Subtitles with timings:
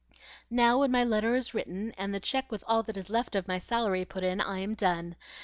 [0.49, 3.47] "Now, when my letter is written and the check with all that is left of
[3.47, 5.15] my salary put in, I am done.